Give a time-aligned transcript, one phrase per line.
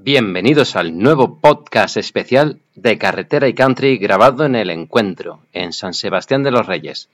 [0.00, 5.92] Bienvenidos al nuevo podcast especial de Carretera y Country grabado en el Encuentro, en San
[5.92, 7.08] Sebastián de los Reyes.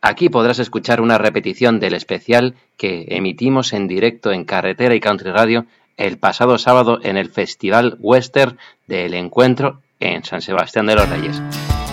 [0.00, 5.32] Aquí podrás escuchar una repetición del especial que emitimos en directo en Carretera y Country
[5.32, 5.66] Radio
[5.96, 11.42] el pasado sábado en el Festival Western del Encuentro en San Sebastián de los Reyes.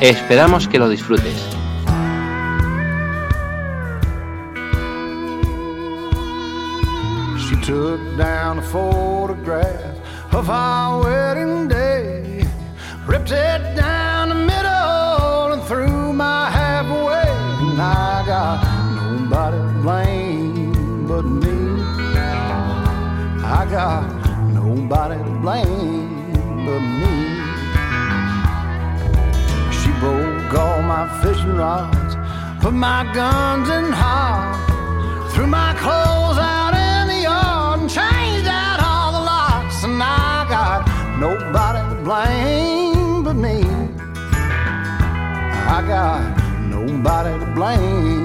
[0.02, 1.48] Esperamos que lo disfrutes.
[10.34, 12.46] Of our wedding day,
[13.06, 17.28] ripped it down the middle and threw my half away.
[17.70, 18.58] And I got
[18.96, 21.82] nobody to blame but me.
[23.44, 24.04] I got
[24.54, 27.16] nobody to blame but me.
[29.80, 32.16] She broke all my fishing rods,
[32.62, 36.81] put my guns in hot, threw my clothes out
[42.12, 43.64] blame but me.
[45.76, 46.20] I got
[46.68, 48.21] nobody to blame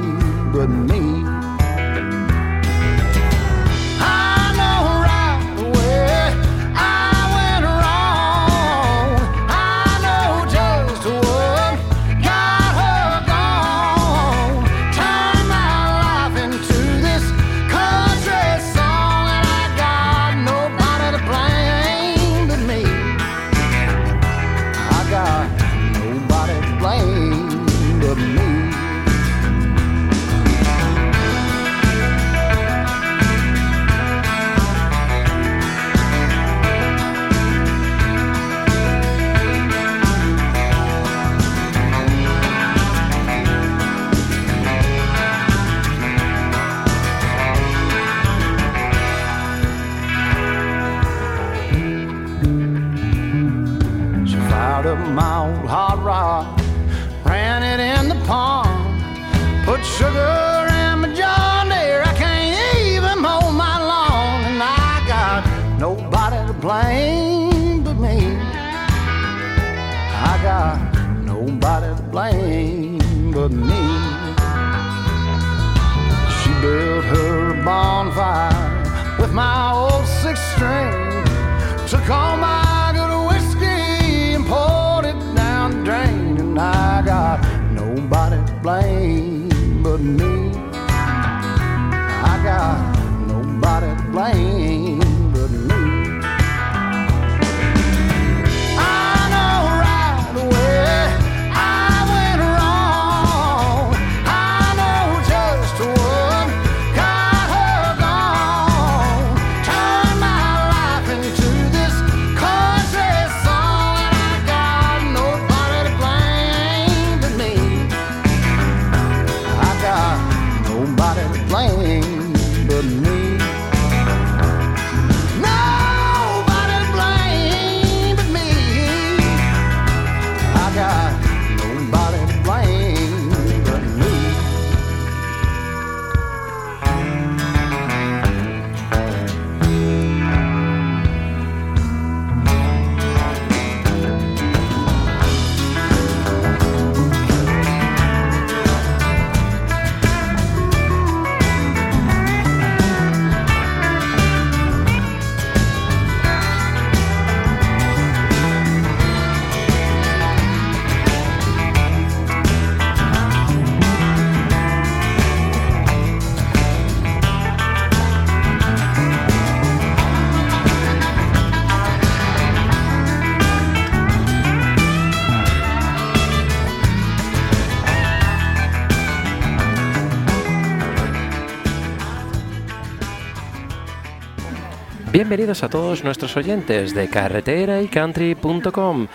[185.27, 189.09] Bienvenidos a todos nuestros oyentes de carretera y country.com.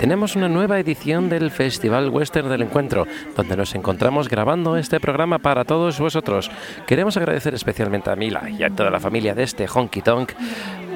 [0.00, 3.06] Tenemos una nueva edición del Festival Western del Encuentro,
[3.36, 6.50] donde nos encontramos grabando este programa para todos vosotros.
[6.86, 10.32] Queremos agradecer especialmente a Mila y a toda la familia de este Honky Tonk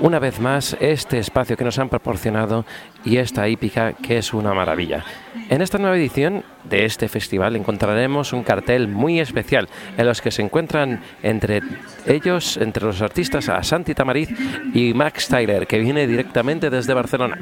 [0.00, 2.64] una vez más este espacio que nos han proporcionado
[3.04, 5.04] y esta hípica que es una maravilla.
[5.50, 9.68] En esta nueva edición de este festival encontraremos un cartel muy especial
[9.98, 11.60] en los que se encuentran entre
[12.06, 14.30] ellos, entre los artistas, a Santi Tamariz
[14.72, 17.38] y Max Tyler, que viene directamente desde Barcelona.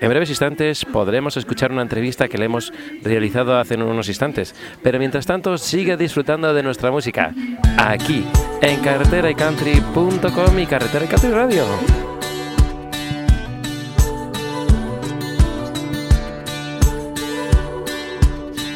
[0.00, 4.98] En breves instantes podremos escuchar una entrevista que le hemos realizado hace unos instantes, pero
[4.98, 7.34] mientras tanto sigue disfrutando de nuestra música
[7.76, 8.24] aquí
[8.62, 11.66] en carreteraycountry.com y Carretera y Country Radio.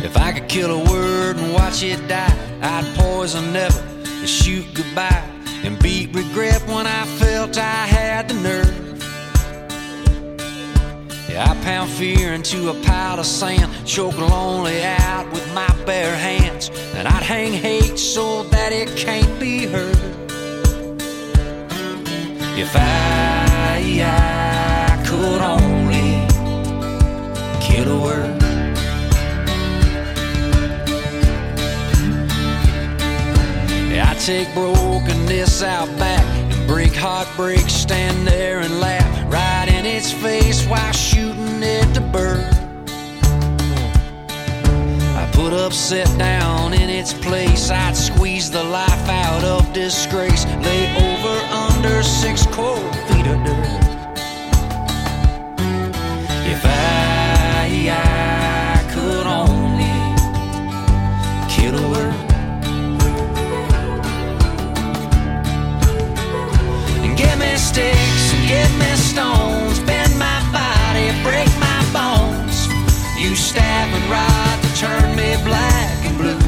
[0.04, 2.30] If I could kill a word and watch it die,
[2.60, 5.24] I'd poison never and shoot goodbye
[5.64, 8.84] and beat regret when I felt I had the nerve.
[11.36, 16.70] I pound fear into a pile of sand, choke lonely out with my bare hands,
[16.94, 19.98] and I'd hang hate so that it can't be heard.
[22.56, 26.24] If I, I could only
[27.60, 28.42] kill a word.
[33.92, 36.13] Yeah, I take brokenness out back
[36.84, 42.44] break heartbreak, stand there and laugh right in its face while shooting it to burn.
[45.16, 47.70] I put upset down in its place.
[47.70, 53.80] I'd squeeze the life out of disgrace, lay over under six cold feet of dirt.
[56.46, 57.03] If I,
[69.14, 72.66] stones, bend my body, break my bones.
[73.16, 76.42] You stab and rod to turn me black and blue.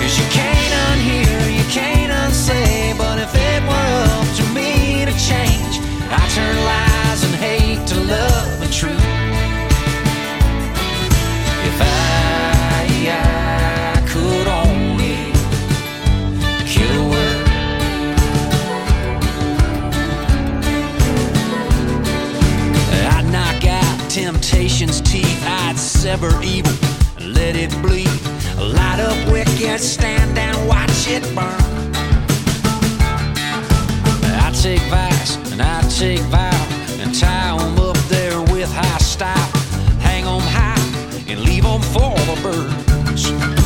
[0.00, 5.14] Cause you can't unhear, you can't unsay, but if it were up to me to
[5.30, 5.74] change,
[6.20, 9.13] I turn lies and hate to love and truth.
[26.04, 26.70] I'd sever evil
[27.16, 28.10] and let it bleed.
[28.58, 31.46] Light up wicked, stand and watch it burn.
[34.38, 36.66] I take vice and I take vow
[37.00, 39.50] and tie 'em up there with high style.
[40.00, 40.78] Hang 'em high
[41.26, 43.63] and leave 'em for the birds.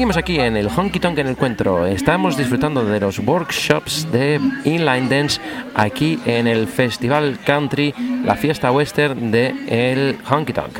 [0.00, 1.86] Seguimos aquí en el Honky Tonk en el Encuentro.
[1.86, 5.38] Estamos disfrutando de los workshops de Inline Dance
[5.74, 7.92] aquí en el Festival Country,
[8.24, 10.78] la fiesta western de el Honky Tonk.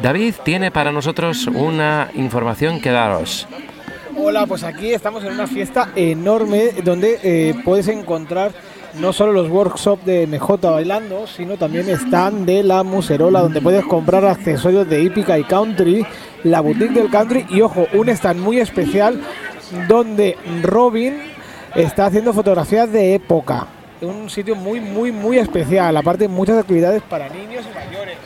[0.00, 3.46] David tiene para nosotros una información que daros.
[4.16, 8.52] Hola, pues aquí estamos en una fiesta enorme donde eh, puedes encontrar
[9.00, 13.84] no solo los workshops de MJ bailando, sino también están de la Muserola, donde puedes
[13.84, 16.06] comprar accesorios de hípica y country,
[16.44, 19.20] la boutique del country y ojo, un stand muy especial
[19.88, 21.14] donde Robin
[21.74, 23.66] está haciendo fotografías de época.
[24.00, 25.96] Un sitio muy, muy, muy especial.
[25.96, 28.18] Aparte, muchas actividades para niños y mayores.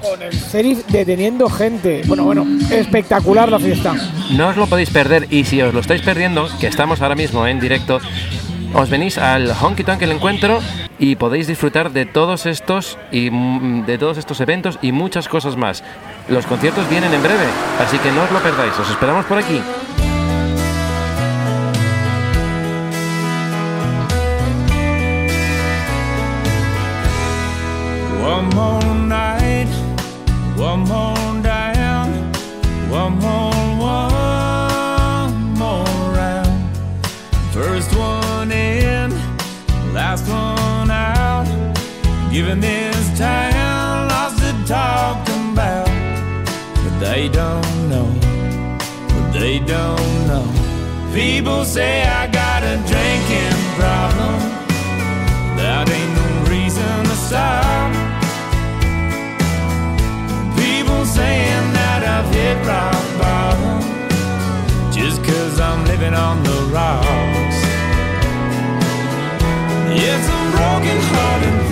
[0.00, 2.02] Con el sheriff deteniendo gente.
[2.06, 3.94] Bueno, bueno, espectacular la fiesta.
[4.36, 7.46] No os lo podéis perder y si os lo estáis perdiendo, que estamos ahora mismo
[7.46, 7.98] en directo,
[8.74, 10.60] os venís al Honky Tonk el encuentro
[10.98, 13.30] y podéis disfrutar de todos estos y
[13.82, 15.82] de todos estos eventos y muchas cosas más.
[16.28, 17.46] Los conciertos vienen en breve,
[17.80, 18.78] así que no os lo perdáis.
[18.78, 19.60] Os esperamos por aquí.
[51.16, 54.36] People say I got a drinking problem.
[55.56, 57.88] That ain't no reason to stop.
[60.60, 63.80] People saying that I've hit rock bottom
[64.92, 67.58] just cause I'm living on the rocks.
[69.96, 71.65] It's a broken heart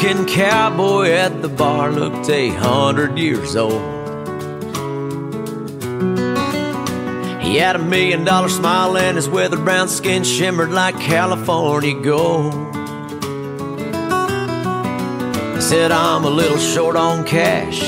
[0.00, 3.82] Cowboy at the bar looked a hundred years old.
[7.42, 12.54] He had a million dollar smile and his weathered brown skin shimmered like California gold.
[15.60, 17.80] Said, I'm a little short on cash,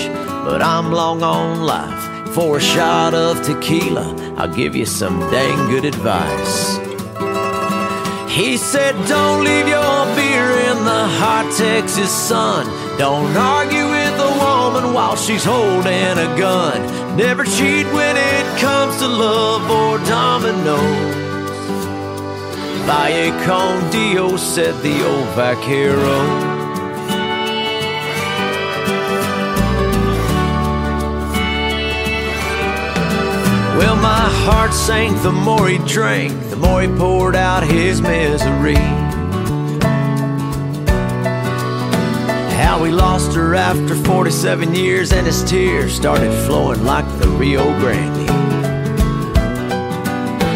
[0.44, 2.34] but I'm long on life.
[2.34, 6.81] For a shot of tequila, I'll give you some dang good advice.
[8.32, 12.64] He said, Don't leave your beer in the hot Texas sun.
[12.96, 16.80] Don't argue with a woman while she's holding a gun.
[17.14, 21.14] Never cheat when it comes to love or dominoes.
[22.86, 26.18] Valle con Dios, said the old vaquero.
[33.76, 38.76] Well, my heart sank the more he drank, more he poured out his misery.
[42.62, 47.64] How he lost her after 47 years, and his tears started flowing like the Rio
[47.80, 48.30] Grande.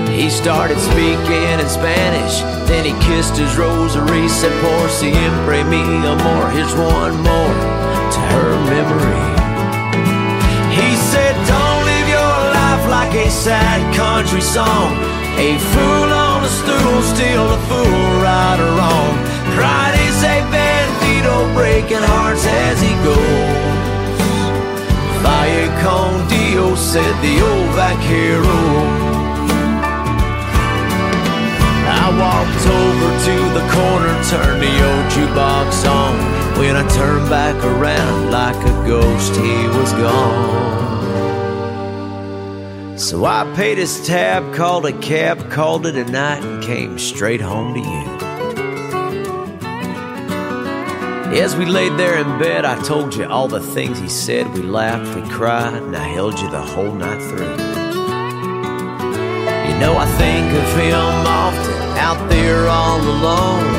[0.08, 6.50] He started speaking in Spanish, then he kissed his rosary, said, Por siempre mi amor.
[6.50, 7.56] Here's one more
[8.14, 9.26] to her memory.
[10.74, 15.25] He said, Don't live your life like a sad country song.
[15.38, 19.14] A fool on a stool, still a fool, right or wrong.
[19.54, 23.76] Pride is a bandito, breaking hearts as he goes.
[25.20, 28.60] Vaya con Dios, said the old vaquero.
[31.86, 36.16] I walked over to the corner, turned the old jukebox on.
[36.58, 40.95] When I turned back around like a ghost, he was gone.
[42.96, 47.42] So I paid his tab, called a cab, called it a night, and came straight
[47.42, 48.16] home to you.
[51.42, 54.50] As we laid there in bed, I told you all the things he said.
[54.54, 57.52] We laughed, we cried, and I held you the whole night through.
[59.68, 63.72] You know, I think of him often out there all alone.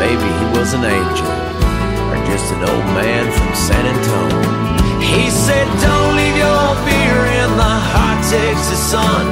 [0.00, 1.30] Maybe he was an angel
[2.10, 4.61] or just an old man from San Antonio.
[5.12, 9.24] He said, Don't leave your beer in the hot Texas sun.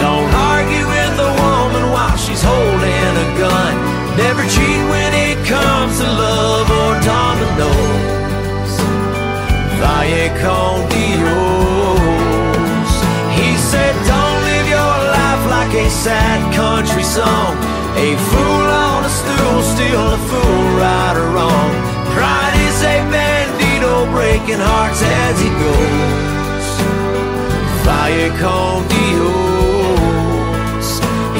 [0.00, 3.72] Don't argue with a woman while she's holding a gun.
[4.16, 8.72] Never cheat when it comes to love or dominoes.
[9.76, 12.06] Valle con Dios.
[13.36, 17.52] He said, Don't live your life like a sad country song.
[18.00, 21.70] A fool on a stool, still a fool, right or wrong.
[22.16, 22.96] Pride is a
[23.96, 26.66] bandito, breaking hearts as he goes.
[27.84, 30.06] Valle con Dios.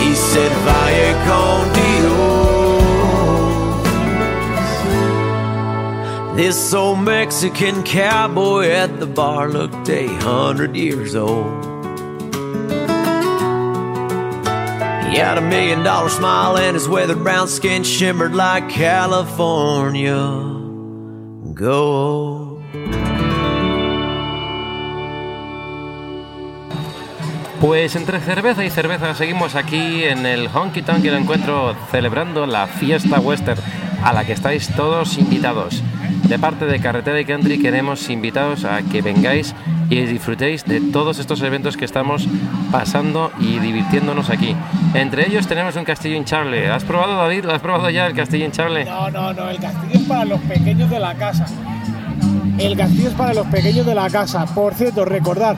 [0.02, 1.86] He said, Valle con Dios.
[6.36, 11.64] This old Mexican cowboy at the bar looked a hundred years old.
[15.10, 20.52] He had a million dollar smile and his weathered brown skin shimmered like California
[21.54, 22.45] gold.
[27.60, 32.46] Pues entre cerveza y cerveza seguimos aquí en el Honky Tonk y lo encuentro celebrando
[32.46, 33.60] la fiesta western
[34.04, 35.82] a la que estáis todos invitados.
[36.28, 39.54] De parte de Carretera y Country queremos invitaros a que vengáis
[39.88, 42.28] y disfrutéis de todos estos eventos que estamos
[42.70, 44.54] pasando y divirtiéndonos aquí.
[44.94, 46.70] Entre ellos tenemos un castillo hinchable.
[46.70, 47.44] ¿Has probado, David?
[47.44, 48.84] ¿Lo has probado ya el castillo hinchable?
[48.84, 51.46] No, no, no, el castillo es para los pequeños de la casa.
[52.58, 54.46] El castillo es para los pequeños de la casa.
[54.46, 55.56] Por cierto, recordad,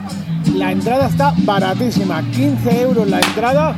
[0.59, 3.75] la entrada está baratísima, 15 euros la entrada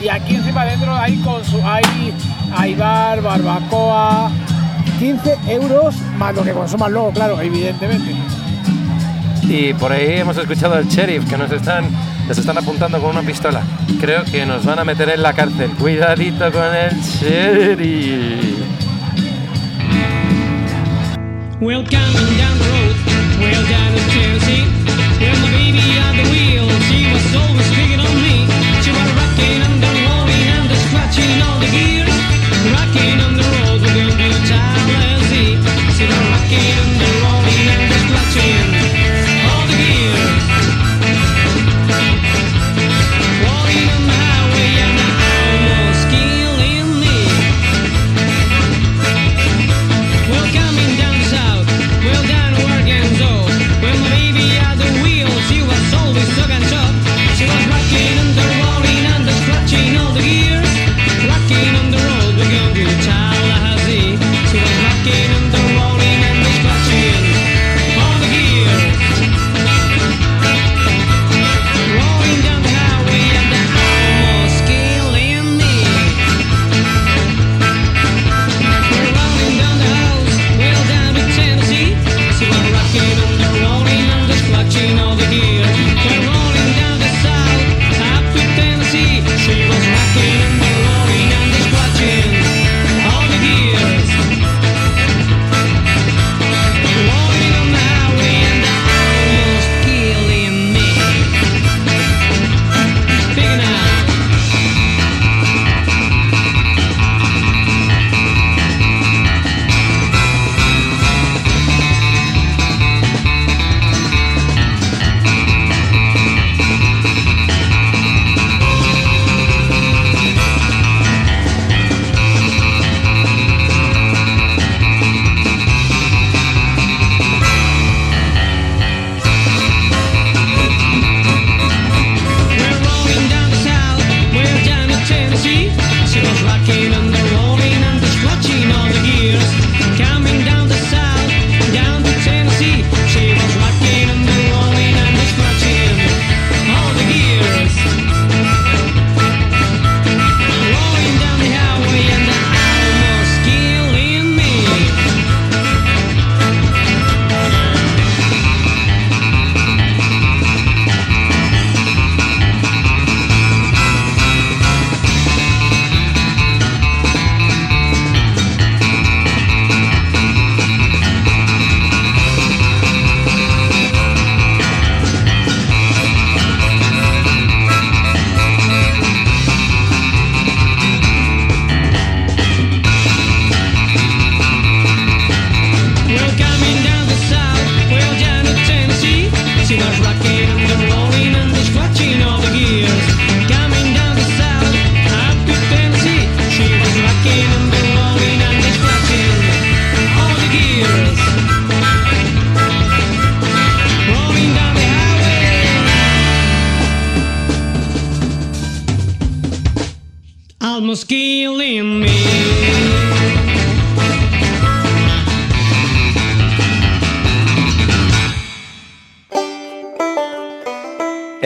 [0.00, 2.14] y aquí encima dentro hay, con su, hay,
[2.56, 4.30] hay bar, barbacoa,
[5.00, 8.14] 15 euros más lo que consuman luego, claro, evidentemente.
[9.42, 11.86] Y por ahí hemos escuchado al sheriff que nos están,
[12.28, 13.62] nos están apuntando con una pistola.
[14.00, 15.70] Creo que nos van a meter en la cárcel.
[15.72, 18.60] Cuidadito con el sheriff.
[21.60, 21.84] Well,
[32.72, 33.39] Rocking on the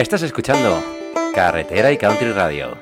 [0.05, 0.83] Estás escuchando
[1.33, 2.77] Carretera y Country Radio.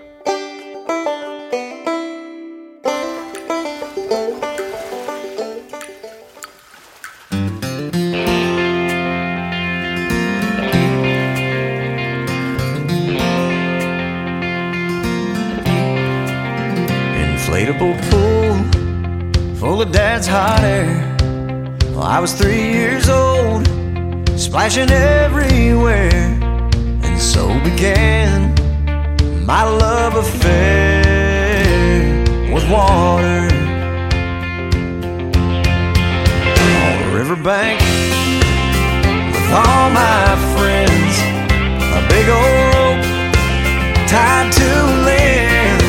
[17.16, 21.16] Inflatable pool full of dad's hot air.
[21.94, 23.66] Well, I was three years old,
[24.38, 26.43] splashing everywhere.
[27.64, 28.54] Began
[29.46, 31.04] my love affair
[32.54, 33.48] with water.
[36.84, 37.80] On the riverbank
[39.34, 41.14] with all my friends,
[42.00, 43.04] a big old rope
[44.08, 44.70] tied to
[45.08, 45.82] land.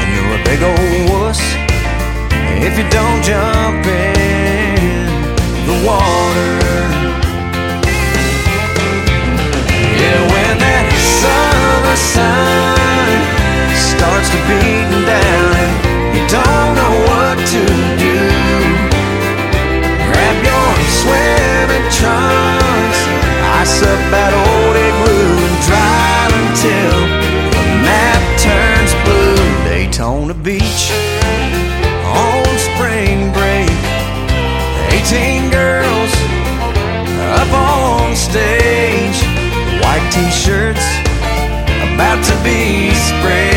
[0.00, 1.40] And you're a big old wuss
[2.66, 4.76] if you don't jump in
[5.66, 6.65] the water.
[11.26, 12.85] Summer sun
[43.26, 43.55] friend.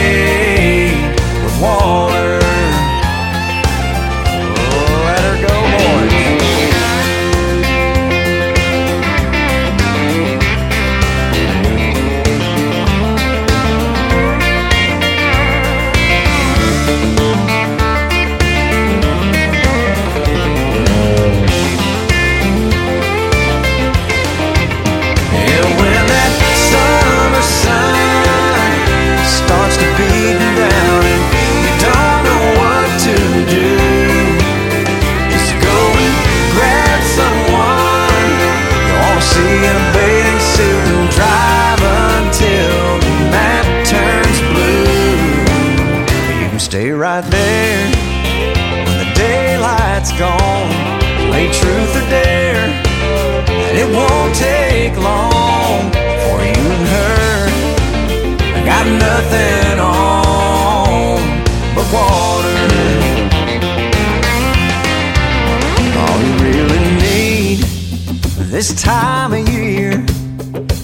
[68.60, 70.04] This time of year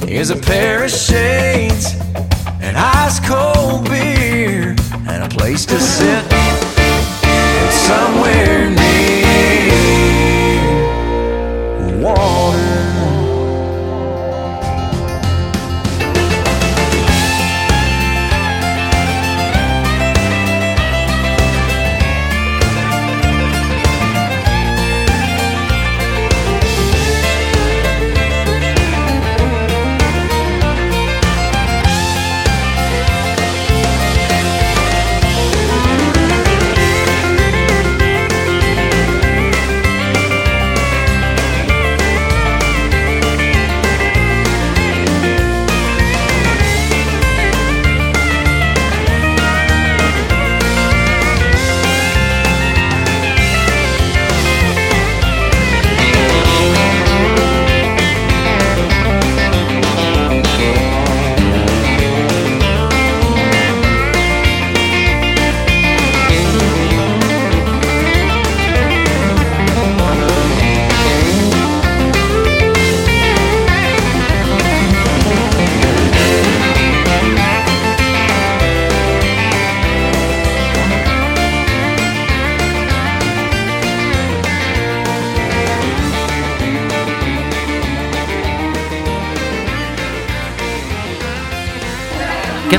[0.08, 1.94] is a pair of shades,
[2.62, 4.74] an ice cold beer,
[5.10, 6.24] and a place to sit
[7.70, 8.85] somewhere near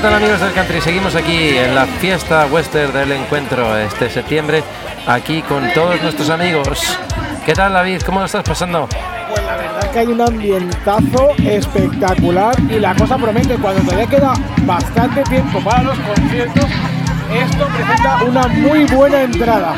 [0.07, 0.81] tal amigos del country?
[0.81, 4.63] Seguimos aquí en la fiesta western del encuentro este septiembre,
[5.05, 6.97] aquí con todos nuestros amigos.
[7.45, 8.03] ¿Qué tal David?
[8.07, 8.87] ¿Cómo lo estás pasando?
[8.87, 14.35] Pues la verdad que hay un ambientazo espectacular y la cosa promete, cuando todavía queda
[14.59, 16.67] bastante tiempo para los conciertos,
[17.35, 19.75] esto presenta una muy buena entrada.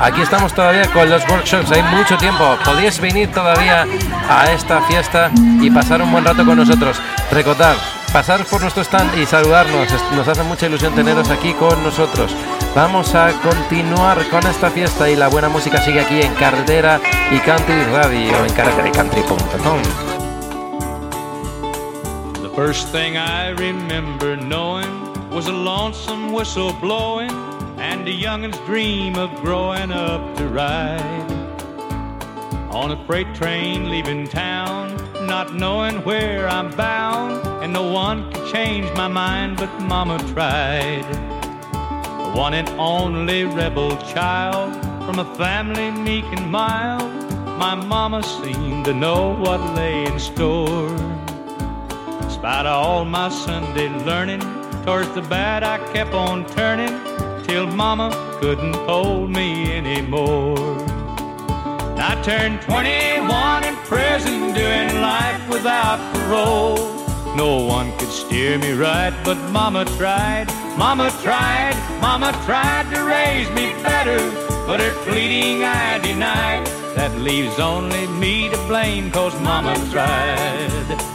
[0.00, 2.56] Aquí estamos todavía con los workshops, hay mucho tiempo.
[2.64, 3.86] Podéis venir todavía
[4.28, 7.00] a esta fiesta y pasar un buen rato con nosotros.
[7.30, 7.76] Recordad,
[8.12, 9.88] pasar por nuestro stand y saludarnos.
[10.14, 12.34] Nos hace mucha ilusión teneros aquí con nosotros.
[12.74, 17.38] Vamos a continuar con esta fiesta y la buena música sigue aquí en Carretera y
[17.38, 19.82] Country Radio en carreteraycountry.com.
[22.42, 27.30] The First thing I remember knowing was a lonesome whistle blowing
[27.78, 31.26] and a youngin's dream of growing up to ride
[32.70, 34.96] on a freight train leaving town,
[35.30, 41.04] not knowing where I'm bound, and no one could change my mind, but Mama tried.
[42.24, 44.74] The one and only rebel child
[45.06, 47.08] from a family meek and mild,
[47.60, 50.98] my Mama seemed to know what lay in store.
[52.28, 54.40] Spite of all my Sunday learning,
[54.84, 56.98] towards the bad I kept on turning
[57.44, 60.89] till Mama couldn't hold me anymore.
[62.02, 66.78] I turned 21 in prison, doing life without parole.
[67.36, 70.46] No one could steer me right, but Mama tried,
[70.78, 74.18] Mama tried, Mama tried to raise me better,
[74.66, 76.66] but her pleading I denied.
[76.96, 81.09] That leaves only me to blame, cause Mama tried.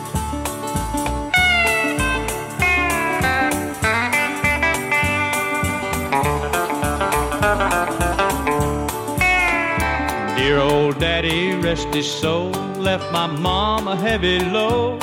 [10.46, 15.02] Dear old daddy, rest his soul, left my mom a heavy load.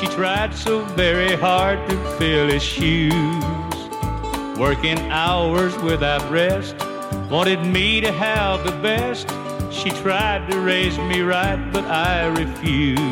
[0.00, 3.12] She tried so very hard to fill his shoes,
[4.56, 6.74] working hours without rest,
[7.28, 9.28] wanted me to have the best.
[9.70, 13.02] She tried to raise me right, but I refused.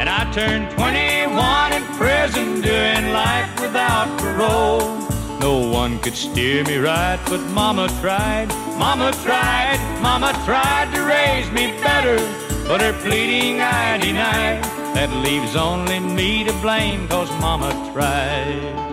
[0.00, 4.97] And I turned 21 in prison, doing life without parole.
[5.40, 11.48] No one could steer me right, but Mama tried, Mama tried, Mama tried to raise
[11.52, 12.16] me better,
[12.66, 14.64] but her pleading I denied.
[14.94, 18.87] That leaves only me to blame, cause Mama tried.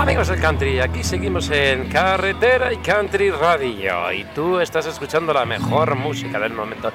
[0.00, 5.44] Amigos del country, aquí seguimos en Carretera y Country Radio y tú estás escuchando la
[5.44, 6.90] mejor música del momento.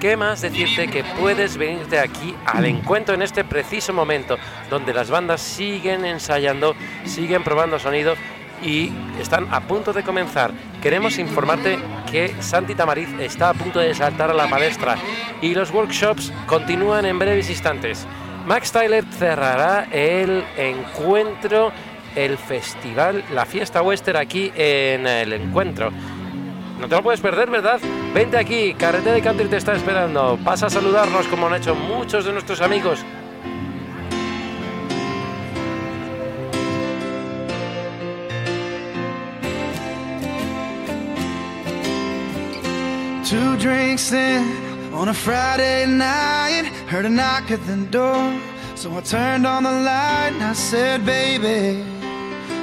[0.00, 4.38] ¿Qué más decirte que puedes venirte aquí al encuentro en este preciso momento
[4.70, 6.74] donde las bandas siguen ensayando,
[7.04, 8.14] siguen probando sonido
[8.62, 10.50] y están a punto de comenzar?
[10.80, 11.78] Queremos informarte
[12.10, 14.96] que Santi Tamariz está a punto de saltar a la palestra
[15.42, 18.06] y los workshops continúan en breves instantes.
[18.46, 21.72] Max Tyler cerrará el encuentro,
[22.14, 25.90] el festival, la fiesta western aquí en el encuentro.
[26.80, 27.78] No te lo puedes perder, ¿verdad?
[28.14, 30.38] Vente aquí, Carretera de Country te está esperando.
[30.42, 33.04] Pasa a saludarnos como han hecho muchos de nuestros amigos.
[43.28, 48.34] Two drinks in on a Friday night, heard a knock at the door.
[48.74, 51.84] So I turned on the light and I said, Baby,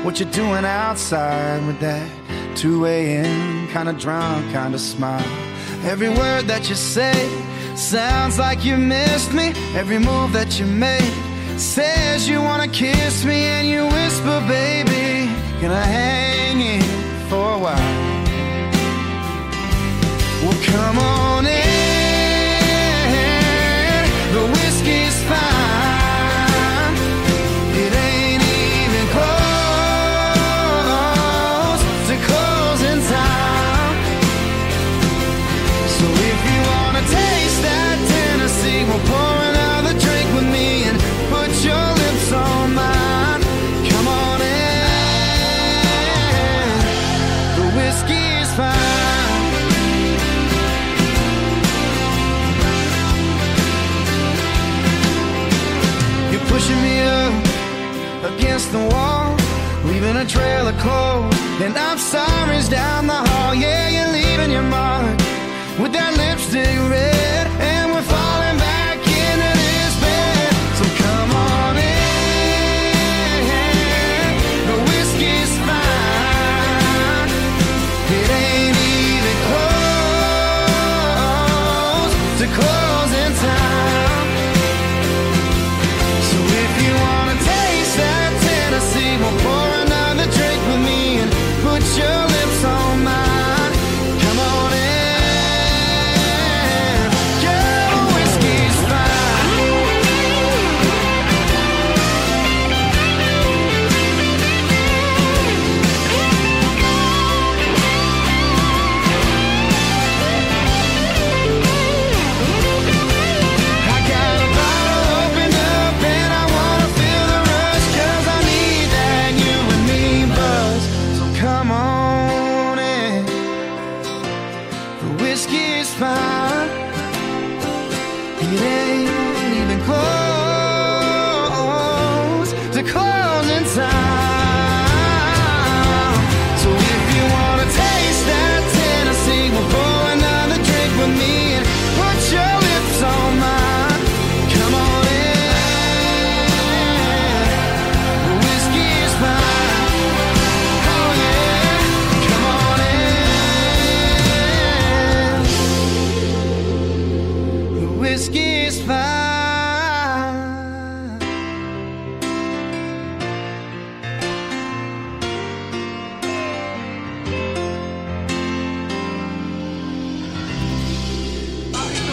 [0.04, 2.10] what you doing outside with that
[2.56, 3.68] 2 a.m.
[3.70, 5.26] kind of drunk kind of smile?
[5.84, 7.30] Every word that you say
[7.76, 9.54] sounds like you missed me.
[9.76, 11.14] Every move that you make
[11.58, 16.82] says you wanna kiss me, and you whisper, Baby, can I hang in
[17.30, 18.08] for a while?
[20.44, 21.37] Well, come on
[60.18, 61.36] a trail of clothes.
[61.62, 63.54] And I'm sorry's down the hall.
[63.54, 65.18] Yeah, you're leaving your mark
[65.80, 67.77] with that lipstick red.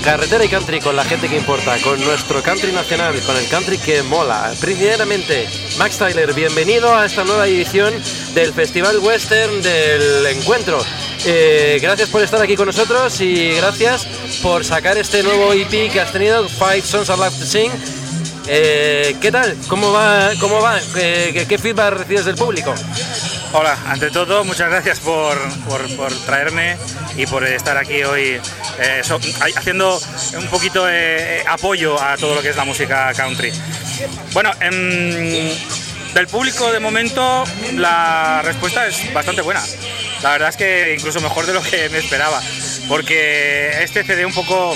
[0.04, 3.78] Carretera y country con la gente que importa, con nuestro country nacional, con el country
[3.78, 4.52] que mola.
[4.60, 5.48] Primeramente,
[5.78, 7.94] Max Tyler, bienvenido a esta nueva edición
[8.34, 10.78] del Festival Western del Encuentro.
[11.24, 14.06] Eh, gracias por estar aquí con nosotros y gracias
[14.42, 17.70] por sacar este nuevo EP que has tenido, Five Songs I Love to Sing.
[18.46, 19.56] Eh, ¿Qué tal?
[19.68, 20.32] ¿Cómo va?
[20.38, 20.78] ¿Cómo va?
[20.96, 22.74] Eh, ¿Qué, qué feedback recibes del público?
[23.56, 25.38] Hola, ante todo, muchas gracias por,
[25.68, 26.76] por- traerme
[27.16, 28.40] y por estar aquí hoy
[28.80, 29.02] eh,
[29.56, 30.00] haciendo
[30.36, 33.52] un poquito de apoyo a todo lo que es la música country.
[34.32, 35.50] Bueno, em,
[36.14, 37.44] del público de momento
[37.74, 39.62] la respuesta es bastante buena.
[40.24, 42.42] La verdad es que incluso mejor de lo que me esperaba,
[42.88, 44.74] porque este CD un poco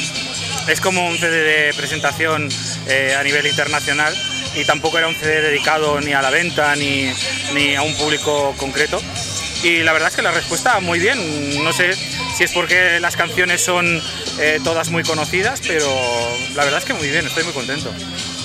[0.68, 2.48] es como un CD de presentación
[2.86, 4.14] eh, a nivel internacional
[4.54, 7.12] y tampoco era un CD dedicado ni a la venta ni,
[7.54, 9.00] ni a un público concreto.
[9.62, 11.64] Y la verdad es que la respuesta muy bien.
[11.64, 11.92] No sé
[12.36, 14.00] si es porque las canciones son
[14.38, 15.86] eh, todas muy conocidas, pero
[16.54, 17.92] la verdad es que muy bien, estoy muy contento.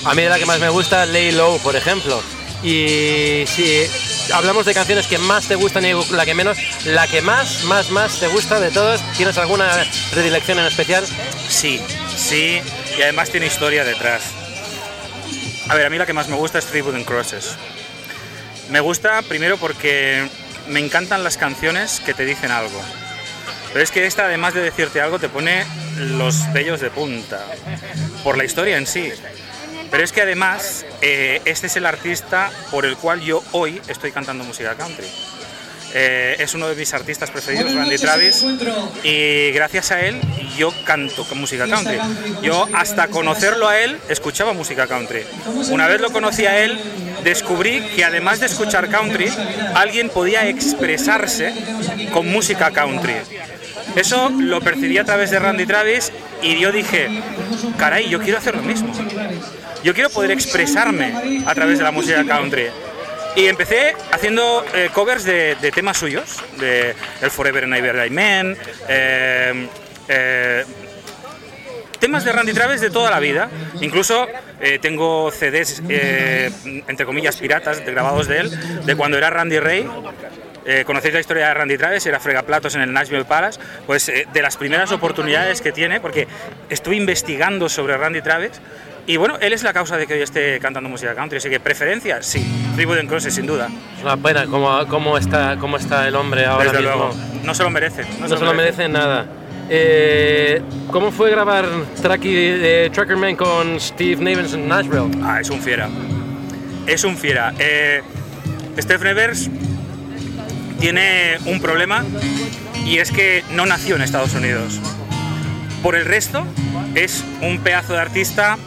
[0.04, 2.20] A mí la que más me gusta, Lay Low, por ejemplo.
[2.62, 3.82] Y sí,
[4.32, 6.58] hablamos de canciones que más te gustan y la que menos.
[6.86, 9.70] La que más, más, más te gusta de todas, ¿tienes alguna
[10.10, 11.04] predilección en especial?
[11.48, 11.80] Sí,
[12.16, 12.60] sí,
[12.98, 14.43] y además tiene historia detrás.
[15.68, 17.56] A ver, a mí la que más me gusta es Three Wooden Crosses.
[18.70, 20.28] Me gusta primero porque
[20.68, 22.80] me encantan las canciones que te dicen algo.
[23.72, 25.64] Pero es que esta, además de decirte algo, te pone
[25.98, 27.44] los vellos de punta.
[28.22, 29.10] Por la historia en sí.
[29.90, 34.12] Pero es que además, eh, este es el artista por el cual yo hoy estoy
[34.12, 35.06] cantando música country.
[35.96, 38.44] Eh, es uno de mis artistas preferidos, Randy Travis,
[39.04, 40.20] y gracias a él
[40.56, 41.98] yo canto con música country.
[42.42, 45.24] Yo hasta conocerlo a él escuchaba música country.
[45.70, 46.78] Una vez lo conocí a él,
[47.22, 49.30] descubrí que además de escuchar country,
[49.74, 51.54] alguien podía expresarse
[52.12, 53.14] con música country.
[53.94, 56.10] Eso lo percibí a través de Randy Travis
[56.42, 57.08] y yo dije,
[57.78, 58.92] caray, yo quiero hacer lo mismo.
[59.84, 62.66] Yo quiero poder expresarme a través de la música country.
[63.36, 68.10] Y empecé haciendo eh, covers de, de temas suyos, de El Forever and Ever I
[68.10, 68.56] Man,
[68.88, 69.68] eh,
[70.08, 70.64] eh,
[71.98, 73.48] temas de Randy Travis de toda la vida.
[73.80, 74.28] Incluso
[74.60, 76.50] eh, tengo CDs, eh,
[76.86, 79.88] entre comillas, piratas, de grabados de él, de cuando era Randy Ray.
[80.66, 82.06] Eh, ¿Conocéis la historia de Randy Travis?
[82.06, 83.58] Era fregaplatos en el Nashville Palace.
[83.86, 86.28] Pues de las primeras oportunidades que tiene, porque
[86.70, 88.52] estuve investigando sobre Randy Travis.
[89.06, 91.38] Y bueno, él es la causa de que hoy esté cantando música country.
[91.38, 92.44] Así que preferencia, sí.
[92.74, 93.68] Three Wooden Crosses, sin duda.
[93.98, 96.96] Es una pena cómo, cómo, está, cómo está el hombre ahora Desde mismo.
[96.96, 97.14] luego.
[97.44, 98.04] No se lo merece.
[98.18, 99.26] No, se lo merece nada.
[99.68, 101.66] Eh, ¿Cómo fue grabar
[102.00, 105.10] Tracky de Tracker Man con Steve Navens en Nashville?
[105.22, 105.88] Ah, es un fiera.
[106.86, 107.52] Es un fiera.
[107.58, 108.02] Eh,
[108.78, 109.50] Steph Nevers
[110.80, 112.04] tiene un problema
[112.84, 114.80] y es que no nació en Estados Unidos.
[115.82, 116.46] Por el resto,
[116.94, 118.58] es un pedazo de artista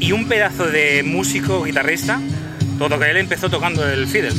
[0.00, 2.20] y un pedazo de músico, guitarrista,
[2.78, 4.32] todo que él empezó tocando el fiddle.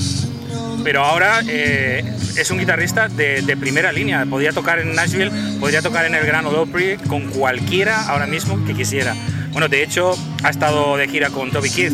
[0.83, 2.03] Pero ahora eh,
[2.37, 4.25] es un guitarrista de, de primera línea.
[4.25, 8.63] Podría tocar en Nashville, podría tocar en el Gran Ole Opry con cualquiera ahora mismo
[8.65, 9.15] que quisiera.
[9.51, 11.93] Bueno, de hecho, ha estado de gira con Toby Keith.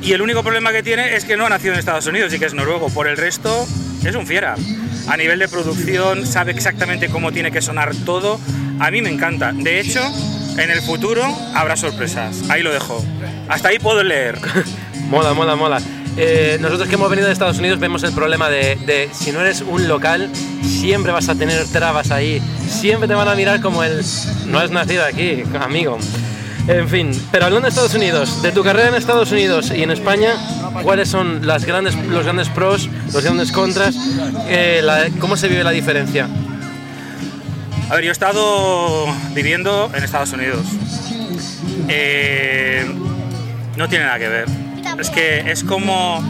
[0.00, 2.38] Y el único problema que tiene es que no ha nacido en Estados Unidos y
[2.38, 2.88] que es noruego.
[2.88, 3.66] Por el resto,
[4.04, 4.54] es un fiera.
[5.08, 8.38] A nivel de producción, sabe exactamente cómo tiene que sonar todo.
[8.80, 9.52] A mí me encanta.
[9.52, 10.02] De hecho,
[10.56, 11.22] en el futuro
[11.54, 12.48] habrá sorpresas.
[12.48, 13.04] Ahí lo dejo.
[13.48, 14.38] Hasta ahí puedo leer.
[15.08, 15.80] Mola, mola, mola.
[16.16, 19.62] Eh, nosotros que hemos venido de Estados Unidos vemos el problema de, si no eres
[19.62, 20.30] un local,
[20.62, 22.40] siempre vas a tener trabas ahí.
[22.68, 24.02] Siempre te van a mirar como el
[24.46, 25.98] no has nacido aquí, amigo.
[26.66, 29.90] En fin, pero hablando de Estados Unidos, de tu carrera en Estados Unidos y en
[29.90, 30.32] España,
[30.82, 33.94] ¿cuáles son las grandes, los grandes pros, los grandes contras?
[34.48, 34.82] Eh,
[35.18, 36.26] ¿Cómo se vive la diferencia?
[37.90, 40.64] A ver, yo he estado viviendo en Estados Unidos.
[41.88, 42.86] Eh,
[43.76, 44.46] no tiene nada que ver.
[44.98, 46.22] Es que es como,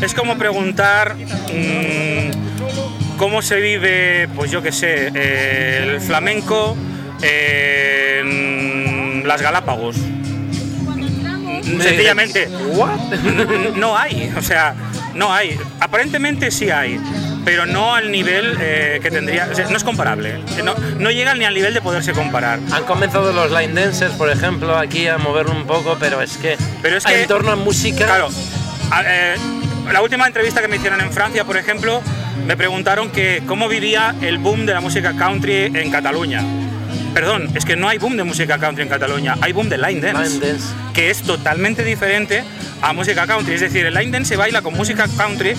[0.00, 6.76] es como preguntar mm, cómo se vive, pues yo qué sé, eh, el flamenco
[7.22, 9.96] en las Galápagos.
[11.62, 12.48] Sencillamente,
[13.76, 14.74] no hay, o sea,
[15.14, 15.58] no hay.
[15.80, 17.00] Aparentemente sí hay,
[17.44, 20.38] pero no al nivel eh, que tendría, o sea, no es comparable.
[20.64, 22.58] No, no llega ni al nivel de poderse comparar.
[22.72, 26.56] Han comenzado los line dancers, por ejemplo, aquí a moverlo un poco, pero es que,
[26.82, 28.28] Pero es que en torno a música, Claro,
[28.90, 29.34] a- eh,
[29.92, 32.02] la última entrevista que me hicieron en Francia, por ejemplo,
[32.46, 36.42] me preguntaron que cómo vivía el boom de la música country en Cataluña.
[37.14, 40.00] Perdón, es que no hay boom de música country en Cataluña, hay boom de line
[40.00, 40.66] dance, Line dance.
[40.94, 42.44] que es totalmente diferente
[42.82, 43.54] a música country.
[43.54, 45.54] Es decir, el line dance se baila con música country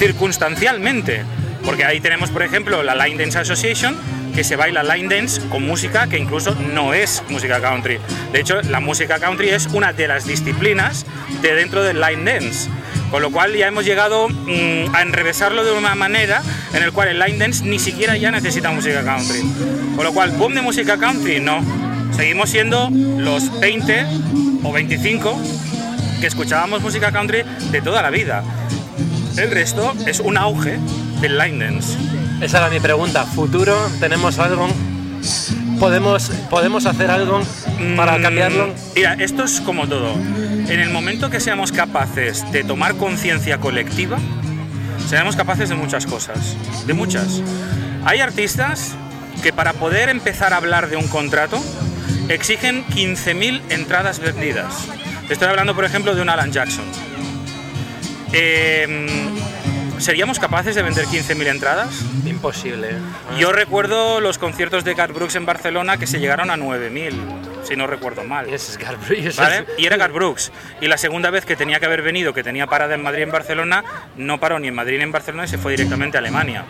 [0.00, 1.24] circunstancialmente,
[1.62, 3.94] porque ahí tenemos, por ejemplo, la Line Dance Association,
[4.34, 7.98] que se baila line dance con música que incluso no es música country.
[8.32, 11.04] De hecho, la música country es una de las disciplinas
[11.42, 12.70] de dentro del line dance.
[13.10, 16.40] Con lo cual ya hemos llegado mm, a enrevesarlo de una manera
[16.72, 19.40] en el cual el line dance ni siquiera ya necesita música country.
[19.96, 21.62] Con lo cual, boom de música country, no.
[22.16, 24.06] Seguimos siendo los 20
[24.62, 25.40] o 25
[26.22, 28.42] que escuchábamos música country de toda la vida.
[29.36, 30.78] El resto es un auge
[31.20, 31.96] del line dance.
[32.40, 33.24] esa era mi pregunta.
[33.24, 33.76] ¿Futuro?
[34.00, 34.68] ¿Tenemos algo?
[35.78, 37.40] ¿Podemos, podemos hacer algo
[37.96, 38.74] para Mm, cambiarlo?
[38.94, 40.12] Mira, esto es como todo.
[40.14, 44.18] En el momento que seamos capaces de tomar conciencia colectiva,
[45.08, 46.56] seremos capaces de muchas cosas.
[46.86, 47.40] De muchas.
[48.04, 48.92] Hay artistas
[49.42, 51.62] que para poder empezar a hablar de un contrato
[52.28, 54.74] exigen 15.000 entradas vendidas.
[55.30, 56.84] Estoy hablando, por ejemplo, de un Alan Jackson.
[58.32, 59.06] Em,
[60.00, 62.02] ¿Seríamos capaces de vender 15.000 entradas?
[62.24, 62.94] Imposible.
[63.38, 67.12] Yo recuerdo los conciertos de Garth Brooks en Barcelona que se llegaron a 9.000.
[67.64, 68.46] si no recuerdo mal.
[68.46, 69.36] Ese es Garth Brooks.
[69.36, 69.66] ¿Vale?
[69.76, 70.52] Y era Garth Brooks.
[70.80, 73.22] Y la segunda vez que tenía que haber venido, que tenía parada en Madrid y
[73.24, 73.84] en Barcelona,
[74.16, 76.64] no paró ni en Madrid ni en Barcelona y se fue directamente a Alemania.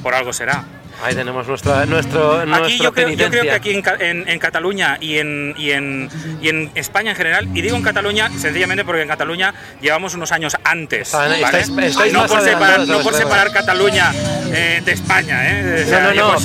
[0.00, 0.64] Por algo será.
[1.02, 4.98] Ahí tenemos nuestra, nuestro, Aquí yo creo, yo creo que aquí en, en- en Cataluña
[5.00, 6.08] y en, y, en,
[6.42, 10.32] y en España en general, y digo en Cataluña sencillamente porque en Cataluña llevamos unos
[10.32, 11.12] años antes.
[11.12, 11.40] ¿vale?
[11.40, 14.12] estáis- estáis no, por separar, no por separar Cataluña
[14.52, 15.48] eh, de España.
[15.48, 15.84] ¿eh?
[15.86, 16.38] O sea, No, no, no,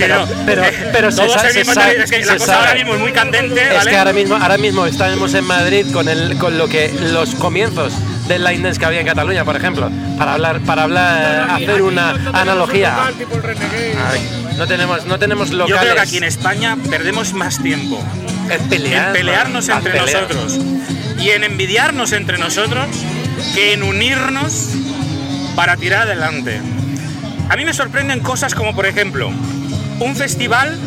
[0.45, 2.03] pero- eh, pero se todos sabe-.
[2.03, 2.59] Es que la cosa sabe.
[2.59, 3.61] ahora mismo es muy candente.
[3.69, 3.89] Es ¿vale?
[3.91, 7.93] que ahora mismo, ahora mismo estamos en Madrid con, el, con lo que los comienzos
[8.27, 12.11] del line dance que había en Cataluña, por ejemplo, para hablar, para hablar, hacer una
[12.33, 13.07] analogía.
[13.07, 15.81] Ay, no tenemos, no tenemos Yo locales.
[15.81, 18.01] creo que aquí en España perdemos más tiempo
[18.49, 20.27] en pelear, en pelearnos entre pelear.
[20.29, 20.59] nosotros
[21.19, 22.87] y en envidiarnos entre nosotros
[23.55, 24.69] que en unirnos
[25.55, 26.59] para tirar adelante.
[27.49, 29.31] A mí me sorprenden cosas como, por ejemplo,
[29.99, 30.77] un festival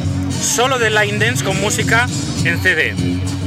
[0.40, 2.06] solo de line dance con música
[2.44, 2.94] en CD.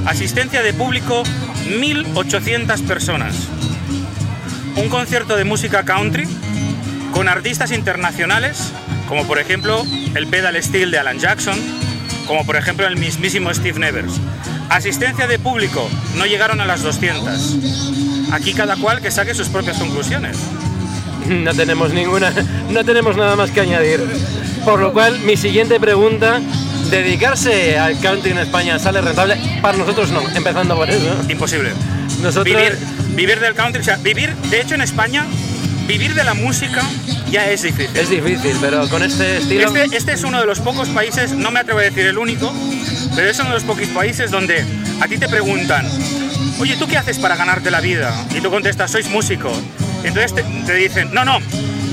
[0.05, 1.23] Asistencia de público
[1.67, 3.35] 1.800 personas.
[4.75, 6.27] Un concierto de música country
[7.13, 8.71] con artistas internacionales,
[9.07, 9.83] como por ejemplo
[10.15, 11.59] el pedal steel de Alan Jackson,
[12.27, 14.13] como por ejemplo el mismísimo Steve Nevers.
[14.69, 17.57] Asistencia de público, no llegaron a las 200.
[18.31, 20.37] Aquí cada cual que saque sus propias conclusiones.
[21.29, 22.33] No tenemos ninguna,
[22.71, 23.99] no tenemos nada más que añadir.
[24.65, 26.41] Por lo cual, mi siguiente pregunta,
[26.89, 29.37] dedicarse al country en España sale rentable.
[29.61, 31.15] Para nosotros no, empezando por eso.
[31.29, 31.71] Imposible.
[32.21, 32.77] Nosotros Vivir,
[33.19, 35.25] vivir del country, o sea, vivir, de hecho en España,
[35.87, 36.81] vivir de la música
[37.29, 37.97] ya es difícil.
[37.97, 41.51] es difícil, pero con este estilo Este, este es uno de los pocos países, no
[41.51, 42.49] me atrevo a decir el único,
[43.17, 44.63] pero es uno de los pocos países donde
[45.01, 45.85] a ti te preguntan,
[46.61, 48.15] oye, ¿tú qué haces para ganarte la vida?
[48.33, 49.51] Y tú contestas, sois músico.
[50.05, 51.39] Entonces te, te dicen, no, no,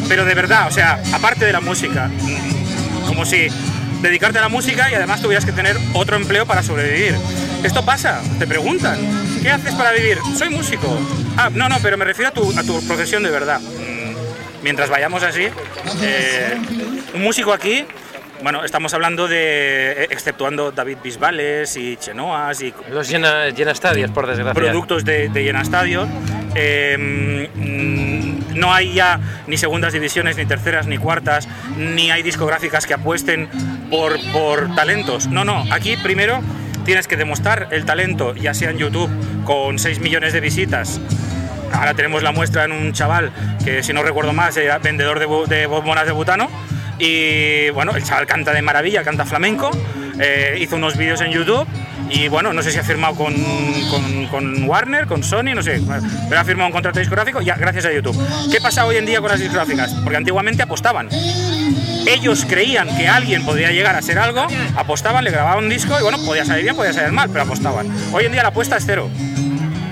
[0.09, 2.09] pero de verdad, o sea, aparte de la música,
[3.09, 3.49] como si
[4.01, 7.17] dedicarte a la música y además tuvieras que tener otro empleo para sobrevivir.
[7.65, 8.99] Esto pasa, te preguntan,
[9.47, 10.19] ¿qué haces para vivir?
[10.37, 10.99] Soy músico.
[11.37, 13.61] Ah, no, no, pero me refiero a tu, a tu profesión de verdad.
[13.61, 14.17] Mm,
[14.65, 15.47] Mientras vayamos así,
[16.03, 16.57] eh,
[17.15, 17.85] un músico aquí,
[18.43, 24.11] bueno, estamos hablando de, eh, exceptuando David Bisbales y Chenoas y los llena, llena estadios,
[24.11, 24.55] por desgracia.
[24.55, 26.09] productos de, de Llena Estadio.
[26.57, 32.85] Eh, mm, no hay ya ni segundas divisiones, ni terceras, ni cuartas, ni hay discográficas
[32.85, 33.49] que apuesten
[33.91, 35.29] por, por talentos.
[35.29, 36.43] No, no, aquí primero
[36.87, 39.11] tienes que demostrar el talento, ya sea en YouTube
[39.45, 41.01] con 6 millones de visitas.
[41.73, 43.33] Ahora tenemos la muestra en un chaval
[43.65, 46.49] que, si no recuerdo más, era vendedor de, de bombonas de butano.
[46.99, 49.71] Y bueno, el chaval canta de maravilla, canta flamenco,
[50.19, 51.67] eh, hizo unos vídeos en YouTube
[52.09, 53.35] y bueno, no sé si ha firmado con,
[53.91, 55.83] con- con Warner, con Sony, no sé,
[56.29, 58.17] pero ha firmado un contrato discográfico ya gracias a YouTube.
[58.51, 59.93] ¿Qué pasa hoy en día con las discográficas?
[60.05, 61.09] Porque antiguamente apostaban.
[62.07, 64.47] Ellos creían que alguien podría llegar a ser algo,
[64.77, 67.89] apostaban, le grababan un disco y bueno, podía salir bien, podía salir mal, pero apostaban.
[68.13, 69.11] Hoy en día la apuesta es cero.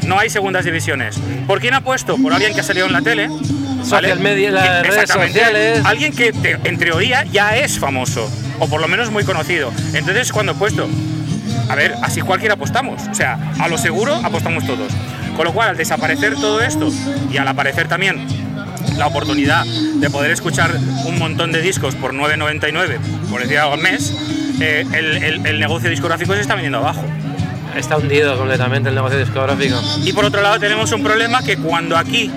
[0.04, 1.16] No hay segundas divisiones.
[1.46, 2.16] ¿Por quién apuesto?
[2.18, 3.28] Por alguien que ha salido en la tele.
[3.82, 5.80] Social media, las redes sociales.
[5.84, 9.72] Alguien que te- en teoría ya es famoso, o por lo menos muy conocido.
[9.92, 10.88] Entonces, cuando he puesto,
[11.68, 13.02] a ver, así cualquiera apostamos.
[13.10, 14.90] O sea, a lo seguro apostamos todos.
[15.36, 16.90] Con lo cual, al desaparecer todo esto
[17.30, 18.24] y al aparecer también
[18.98, 20.72] la oportunidad de poder escuchar
[21.06, 22.98] un montón de discos por 9,99,
[23.30, 24.14] por decir algo al mes,
[24.60, 27.04] eh, el, el- el negocio discográfico se está viniendo abajo.
[27.76, 29.80] Está hundido completamente el negocio discográfico.
[30.04, 32.30] Y por otro lado tenemos un problema que cuando aquí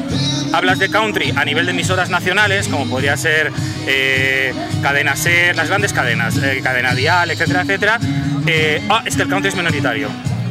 [0.51, 3.51] hablas de country a nivel de emisoras nacionales, como podría ser
[3.85, 4.51] eh,
[4.81, 7.99] Cadena Ser, las grandes cadenas, eh, Cadena Dial, etcétera, etcétera,
[8.47, 10.09] eh, ah, es que el country es minoritario.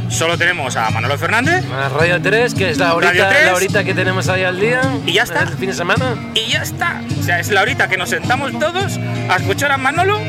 [0.08, 3.46] Solo tenemos a Manolo Fernández A Radio 3, que es la horita, 3.
[3.46, 4.80] la horita que tenemos ahí al día.
[5.04, 5.42] Y ya está.
[5.42, 6.14] El fin de semana.
[6.34, 7.00] y ya está.
[7.20, 8.98] O sea, es la horita que nos sentamos todos
[9.28, 10.20] a escuchar a Manolo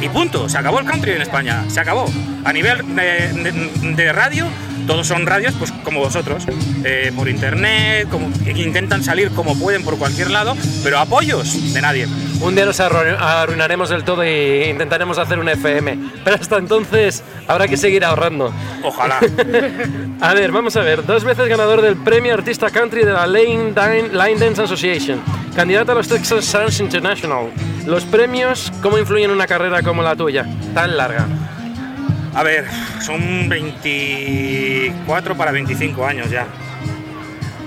[0.00, 0.48] y punto.
[0.48, 1.64] Se acabó el country en España.
[1.68, 2.06] Se acabó.
[2.44, 4.46] A nivel de, de- de radio,
[4.86, 6.44] todos son radios pues como vosotros.
[6.84, 11.80] eh, por internet, como, que intentan salir como pueden por cualquier lado, pero apoyos de
[11.80, 12.06] nadie.
[12.40, 15.96] Un día nos arru- arruinaremos del todo e intentaremos hacer un FM.
[16.24, 18.52] Pero hasta entonces habrá que seguir ahorrando.
[18.82, 19.20] Ojalá.
[20.20, 21.04] A ver, vamos a ver.
[21.04, 25.20] Dos veces ganador del premio Artista Country de la Line, Dine- Line Dance Association.
[25.54, 27.46] Candidato a los Texas Stars International.
[27.86, 30.46] Los premios, ¿cómo influyen en una carrera como la tuya?
[30.74, 31.26] Tan larga.
[32.34, 32.64] A ver,
[33.00, 36.46] son 24 para 25 años ya.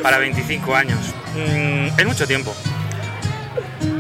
[0.01, 1.13] Para 25 años.
[1.35, 2.55] Mm, es mucho tiempo.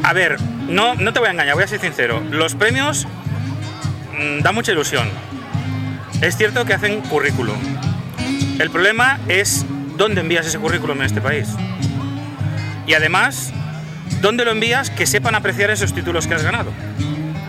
[0.03, 2.21] A ver, no, no te voy a engañar, voy a ser sincero.
[2.31, 3.05] Los premios
[4.17, 5.07] mm, dan mucha ilusión.
[6.21, 7.57] Es cierto que hacen currículum.
[8.59, 9.65] El problema es
[9.97, 11.47] dónde envías ese currículum en este país.
[12.87, 13.51] Y además,
[14.21, 16.71] ¿dónde lo envías que sepan apreciar esos títulos que has ganado?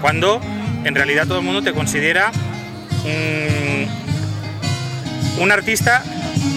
[0.00, 0.40] Cuando
[0.84, 2.30] en realidad todo el mundo te considera
[3.06, 3.88] un,
[5.42, 6.02] un artista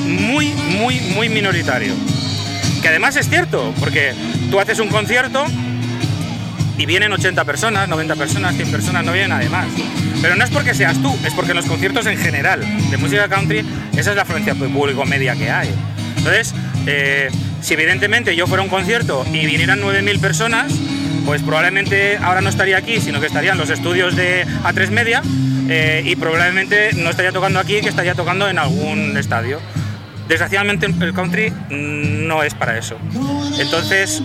[0.05, 1.93] muy, muy, muy minoritario.
[2.81, 4.13] Que además es cierto, porque
[4.49, 5.45] tú haces un concierto
[6.77, 9.67] y vienen 80 personas, 90 personas, 100 personas, no vienen nadie más.
[10.21, 13.27] Pero no es porque seas tú, es porque en los conciertos en general de música
[13.27, 15.69] country, esa es la afluencia público media que hay.
[16.17, 16.53] Entonces,
[16.85, 17.29] eh,
[17.61, 20.73] si evidentemente yo fuera a un concierto y vinieran 9.000 personas,
[21.25, 25.21] pues probablemente ahora no estaría aquí, sino que estaría en los estudios de A3 Media
[25.71, 29.59] eh, y probablemente no estaría tocando aquí, que estaría tocando en algún estadio.
[30.27, 32.97] Desgraciadamente el country mm, no es para eso.
[33.59, 34.23] Entonces,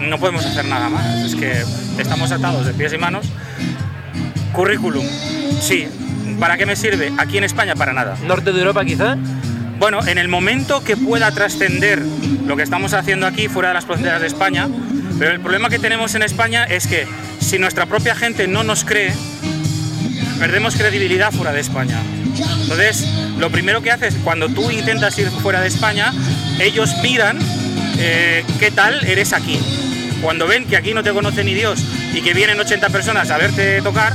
[0.00, 1.04] no podemos hacer nada más.
[1.24, 1.52] Es que
[1.98, 3.26] estamos atados de pies y manos.
[4.52, 5.06] Currículum,
[5.60, 5.86] sí.
[6.38, 7.12] ¿Para qué me sirve?
[7.18, 8.16] Aquí en España para nada.
[8.26, 9.16] ¿Norte de Europa quizá?
[9.78, 12.02] Bueno, en el momento que pueda trascender
[12.46, 14.68] lo que estamos haciendo aquí fuera de las fronteras de España,
[15.18, 17.06] pero el problema que tenemos en España es que
[17.40, 19.12] si nuestra propia gente no nos cree,
[20.40, 22.00] perdemos credibilidad fuera de España.
[22.62, 23.06] Entonces,
[23.38, 26.14] lo primero que haces cuando tú intentas ir fuera de España,
[26.58, 27.38] ellos miran
[27.98, 29.60] eh, qué tal eres aquí.
[30.22, 31.84] Cuando ven que aquí no te conoce ni Dios
[32.14, 34.14] y que vienen 80 personas a verte tocar,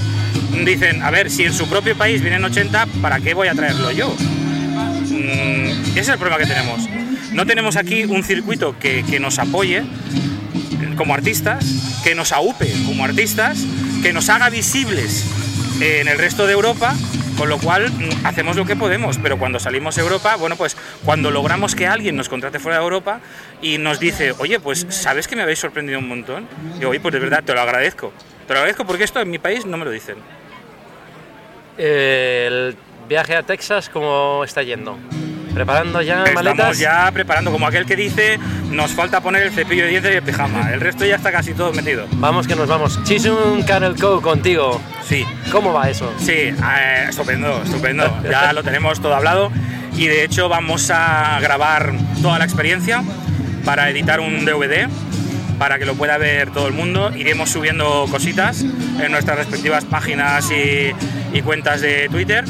[0.66, 3.92] dicen, a ver, si en su propio país vienen 80, ¿para qué voy a traerlo
[3.92, 4.10] yo?
[4.10, 6.90] Mm, ese es el problema que tenemos.
[7.34, 9.84] No tenemos aquí un circuito que, que nos apoye
[10.98, 13.60] como artistas, que nos aupe como artistas,
[14.02, 15.26] que nos haga visibles
[15.82, 16.94] en el resto de Europa,
[17.38, 20.78] con lo cual mm, hacemos lo que podemos, pero cuando salimos a Europa, bueno, pues
[21.04, 23.20] cuando logramos que alguien nos contrate fuera de Europa
[23.62, 26.48] y nos dice, oye, pues sabes que me habéis sorprendido un montón,
[26.78, 28.14] digo, oye, pues de verdad te lo agradezco,
[28.48, 30.16] te lo agradezco porque esto en mi país no me lo dicen.
[31.78, 32.78] El
[33.10, 34.98] viaje a Texas, ¿cómo está yendo?
[35.56, 36.80] ¿Preparando ya Estamos maletas?
[36.80, 38.38] ya preparando, como aquel que dice,
[38.72, 41.54] nos falta poner el cepillo de dientes y el pijama, el resto ya está casi
[41.54, 42.08] todo metido.
[42.18, 43.02] Vamos que nos vamos.
[43.06, 44.82] Chisum Canel Co contigo.
[45.08, 46.14] Sí, ¿Cómo va eso?
[46.20, 48.22] Sí, eh, estupendo, estupendo.
[48.30, 49.50] Ya lo tenemos todo hablado
[49.96, 53.02] y de hecho vamos a grabar toda la experiencia
[53.64, 54.90] para editar un DVD
[55.58, 57.12] para que lo pueda ver todo el mundo.
[57.16, 60.92] Iremos subiendo cositas en nuestras respectivas páginas y,
[61.34, 62.44] y cuentas de Twitter,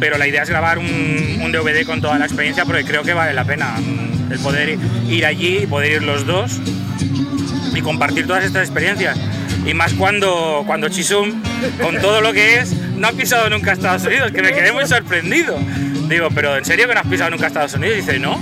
[0.00, 3.32] pero la idea es grabar un, DVD con toda la experiencia porque creo que vale
[3.32, 3.76] la pena
[4.30, 4.78] el poder
[5.08, 6.60] ir allí y poder ir los dos
[7.74, 9.18] y compartir todas estas experiencias.
[9.64, 11.42] Y más cuando, cuando Chisum,
[11.80, 14.86] con todo lo que es, no ha pisado nunca Estados Unidos, que me quedé muy
[14.86, 15.58] sorprendido.
[16.08, 17.96] Digo, pero ¿en serio que no has pisado nunca Estados Unidos?
[17.96, 18.38] dice, no.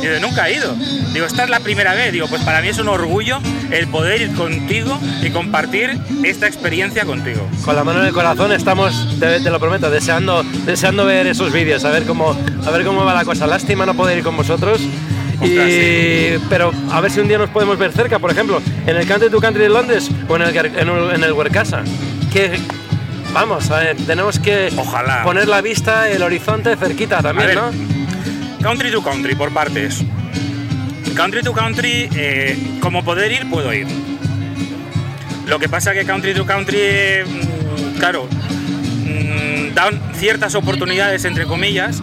[0.00, 0.74] Dice, nunca he ido.
[1.12, 2.12] Digo, esta es la primera vez.
[2.12, 3.38] Digo, pues para mí es un orgullo
[3.70, 7.46] el poder ir contigo y compartir esta experiencia contigo.
[7.64, 11.52] Con la mano en el corazón estamos, te, te lo prometo, deseando, deseando ver esos
[11.52, 12.36] vídeos, a ver cómo,
[12.66, 13.46] a ver cómo va la cosa.
[13.46, 14.80] Lástima no poder ir con vosotros.
[15.42, 19.06] Y, pero a ver si un día nos podemos ver cerca, por ejemplo, en el
[19.06, 21.82] Country to Country de Londres o en el, en el, en el Huercasa.
[22.30, 22.58] Que,
[23.32, 25.22] vamos, a ver, tenemos que Ojalá.
[25.24, 27.70] poner la vista, el horizonte cerquita también, ver, ¿no?
[28.62, 30.04] Country to country, por partes.
[31.16, 33.86] Country to country, eh, como poder ir, puedo ir.
[35.46, 42.02] Lo que pasa que country to country, mm, claro, mm, dan ciertas oportunidades, entre comillas,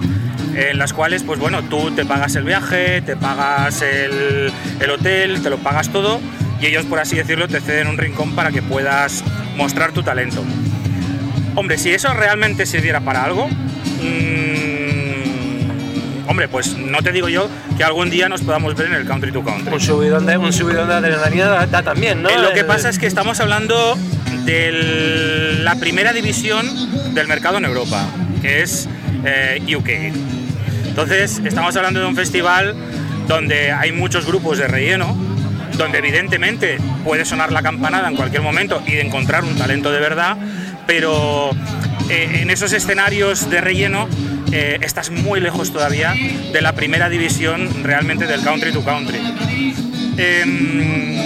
[0.55, 5.41] en las cuales, pues bueno, tú te pagas el viaje, te pagas el, el hotel,
[5.43, 6.19] te lo pagas todo,
[6.59, 9.23] y ellos, por así decirlo, te ceden un rincón para que puedas
[9.55, 10.43] mostrar tu talento.
[11.55, 14.46] Hombre, si eso realmente sirviera para algo, mm,
[16.27, 19.31] hombre, pues no te digo yo que algún día nos podamos ver en el country
[19.31, 19.73] to country.
[19.73, 22.29] Un subidón de, un subidón de adrenalina da, da también, ¿no?
[22.29, 23.97] Eh, lo que El- pasa es que estamos hablando
[24.45, 28.05] de la primera división del mercado en Europa,
[28.41, 28.87] que es
[29.25, 29.89] eh, UK.
[30.87, 32.75] Entonces, estamos hablando de un festival
[33.27, 35.15] donde hay muchos grupos de relleno,
[35.77, 39.99] donde evidentemente puede sonar la campanada en cualquier momento y de encontrar un talento de
[39.99, 40.37] verdad,
[40.87, 41.51] pero
[42.09, 44.07] eh, en esos escenarios de relleno
[44.51, 46.13] eh, estás muy lejos todavía
[46.51, 49.19] de la primera división realmente del country to country.
[50.17, 51.17] Em,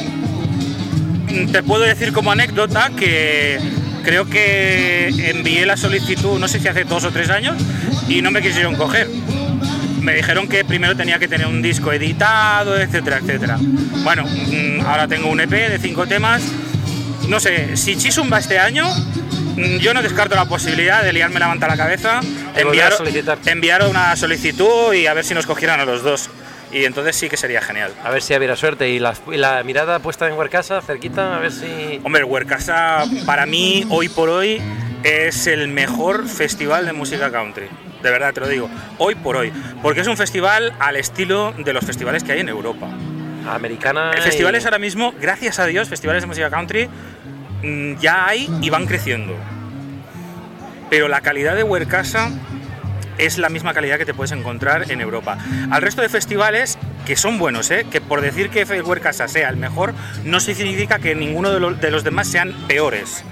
[1.51, 3.59] te puedo decir como anécdota que
[4.03, 7.55] creo que envié la solicitud, no sé si hace dos o tres años,
[8.07, 9.07] y no me quisieron coger.
[10.01, 13.57] Me dijeron que primero tenía que tener un disco editado, etcétera, etcétera.
[14.03, 16.41] Bueno, mm, ahora tengo un EP de cinco temas.
[17.29, 18.87] No sé, si Chisum va este año,
[19.79, 22.21] yo no descarto la posibilidad de liarme la manta a la cabeza,
[22.63, 26.29] volver a enviar, enviar una solicitud y a ver si nos cogieran a los dos.
[26.71, 27.91] Y entonces sí que sería genial.
[28.03, 31.39] A ver si hubiera suerte y la, y la mirada puesta en Huercasa, cerquita, a
[31.39, 31.99] ver si...
[32.03, 34.61] Hombre, Huercasa para mí, hoy por hoy,
[35.03, 37.67] es el mejor festival de música country.
[38.01, 39.51] De verdad te lo digo, hoy por hoy.
[39.81, 42.87] Porque es un festival al estilo de los festivales que hay en Europa.
[43.49, 44.11] Americana.
[44.13, 47.20] El y- ahora mismo, gracias a Dios, festivales de música country mm,
[47.99, 49.35] ya hay y van creciendo.
[50.89, 52.31] Pero la calidad de Huercasa
[53.17, 55.37] es la misma calidad que te puedes encontrar en Europa.
[55.69, 57.85] Al resto de festivales, que son buenos, ¿eh?
[57.89, 58.65] que por decir que
[59.01, 59.93] Casa sea el mejor,
[60.23, 63.23] no significa que ninguno de los demás sean peores.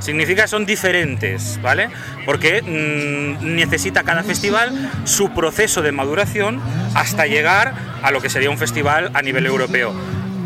[0.00, 1.88] Significa que son diferentes, ¿vale?
[2.24, 4.72] Porque mm, necesita cada festival
[5.04, 6.60] su proceso de maduración
[6.94, 9.94] hasta llegar a lo que sería un festival a nivel europeo.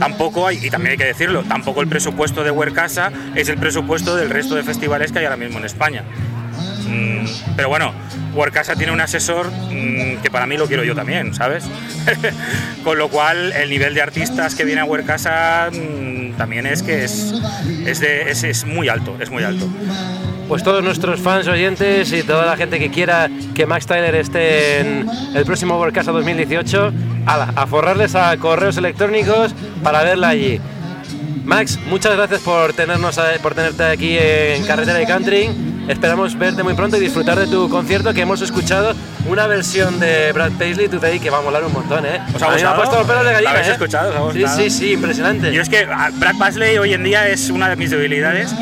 [0.00, 4.16] Tampoco hay, y también hay que decirlo, tampoco el presupuesto de Huercasa es el presupuesto
[4.16, 6.02] del resto de festivales que hay ahora mismo en España.
[6.88, 7.24] Mm,
[7.54, 7.92] pero bueno,
[8.34, 11.64] Huercasa tiene un asesor mm, que para mí lo quiero yo también, ¿sabes?
[12.84, 17.04] Con lo cual, el nivel de artistas que viene a Huercasa mm, también es que
[17.04, 17.32] es,
[17.86, 19.68] es, de- es- es muy alto, es muy alto.
[20.50, 24.80] Pues todos nuestros fans oyentes y toda la gente que quiera que Max Tyler esté
[24.80, 26.92] en el próximo World Casa 2018,
[27.24, 30.60] ala, a forrarles a correos electrónicos para verla allí.
[31.44, 35.50] Max, muchas gracias por tenernos por tenerte aquí en Carretera y Country.
[35.86, 38.94] Esperamos verte muy pronto y disfrutar de tu concierto que hemos escuchado
[39.28, 42.20] una versión de Brad Paisley Today que va a molar un montón, ¿eh?
[42.34, 42.76] ¿Os ha A mí me ha gustado?
[42.76, 43.72] puesto los pelos de ¿La gallina, habéis ¿eh?
[43.72, 44.24] escuchado?
[44.24, 45.52] ¿Os ha Sí, sí, sí, impresionante.
[45.52, 48.52] Yo es que ah, Brad Paisley hoy en día es una de mis debilidades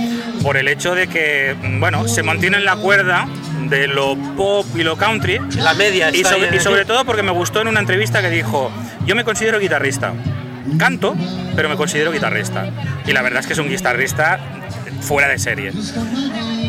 [0.43, 3.29] por el hecho de que, bueno, se mantiene en la cuerda
[3.69, 5.41] de lo pop y lo country.
[5.57, 6.61] La media Y sobre, y ¿eh?
[6.61, 8.71] sobre todo porque me gustó en una entrevista que dijo,
[9.07, 10.13] yo me considero guitarrista.
[10.79, 11.17] Canto,
[11.57, 12.71] pero me considero guitarrista.
[13.07, 14.39] Y la verdad es que es un guitarrista
[15.01, 15.73] fuera de serie.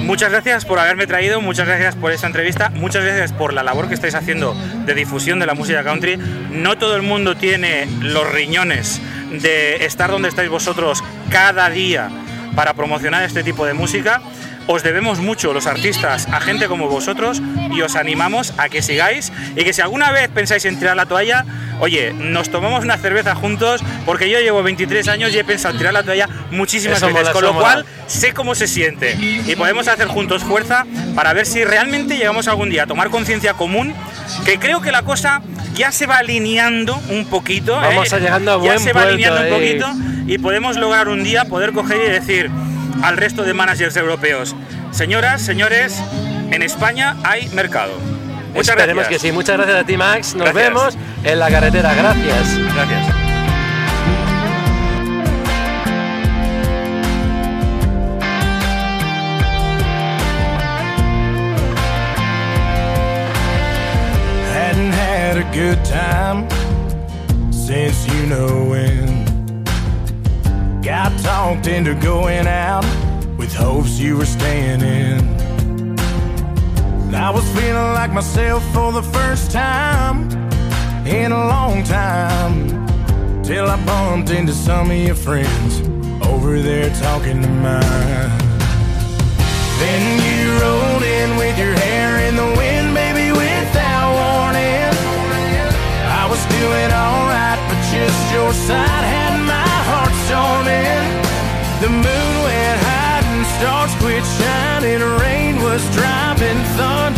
[0.02, 3.88] Muchas gracias por haberme traído, muchas gracias por esta entrevista, muchas gracias por la labor
[3.88, 4.56] que estáis haciendo
[4.86, 6.18] de difusión de la música country.
[6.18, 9.02] No todo el mundo tiene los riñones
[9.32, 12.10] de estar donde estáis vosotros cada día
[12.56, 14.22] para promocionar este tipo de música.
[14.68, 17.42] Os debemos mucho los artistas a gente como vosotros
[17.72, 21.08] y os animamos a que sigáis y que si alguna vez pensáis en tirar la
[21.08, 21.44] toalla,
[21.80, 25.80] oye, nos tomamos una cerveza juntos porque yo llevo 23 años y he pensado en
[25.80, 28.04] tirar la toalla muchísimas Eso veces, mola, con lo cual mola.
[28.06, 30.86] sé cómo se siente y podemos hacer juntos fuerza
[31.16, 33.96] para ver si realmente llegamos algún día a tomar conciencia común,
[34.46, 35.42] que creo que la cosa
[35.74, 37.76] ya se va alineando un poquito.
[37.76, 38.18] Vamos ¿eh?
[38.18, 39.52] a llegando a Ya buen se va alineando un ahí.
[39.52, 42.52] poquito y podemos lograr un día poder coger y decir
[43.02, 44.56] al resto de managers europeos,
[44.92, 46.00] señoras, señores,
[46.52, 47.94] en España hay mercado.
[48.54, 49.22] Muchas Esperemos gracias.
[49.22, 49.34] que sí.
[49.34, 50.36] Muchas gracias a ti, Max.
[50.36, 50.64] Nos Gracias.
[50.74, 51.94] vemos en la carretera.
[51.96, 52.58] Gracias.
[52.76, 53.16] Gracias.
[64.54, 66.48] Hadn't had a good time
[67.52, 68.59] since you know
[71.70, 72.84] into going out
[73.38, 75.20] with hopes you were staying in.
[77.14, 80.30] I was feeling like myself for the first time
[81.06, 82.88] in a long time.
[83.44, 85.82] Till I bumped into some of your friends
[86.28, 88.32] over there talking to mine.
[89.80, 94.94] Then you rolled in with your hair in the wind, baby, without warning.
[96.22, 101.29] I was doing alright, but just your side had my heart storming.
[101.80, 102.04] The moon
[102.44, 105.00] went and stars quit shining.
[105.00, 107.09] Rain was driving, thunder,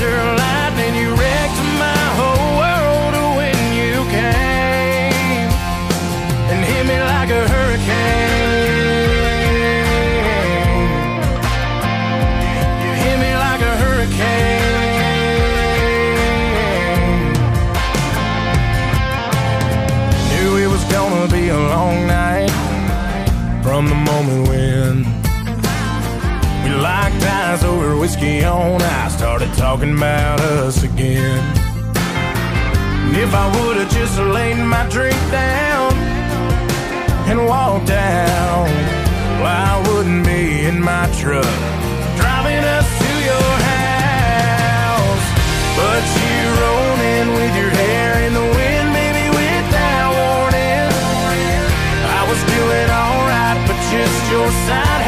[29.72, 31.41] talking about us again.
[33.15, 35.93] If I would've just laid my drink down
[37.30, 38.67] and walked out,
[39.39, 41.55] well, I wouldn't be in my truck
[42.19, 45.28] driving us to your house.
[45.80, 50.91] But you rolled in with your hair in the wind, baby, without warning.
[52.19, 55.01] I was doing alright, but just your side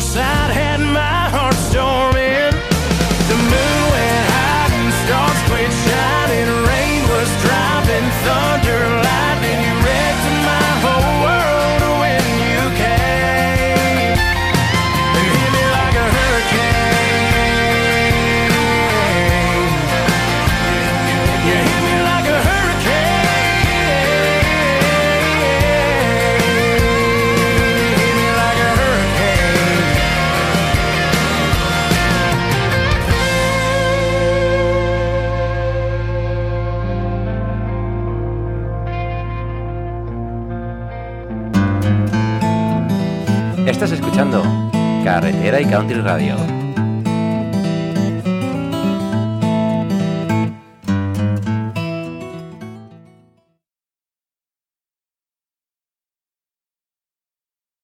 [0.00, 0.75] sad head.
[45.56, 46.65] Carretera y Country Radio.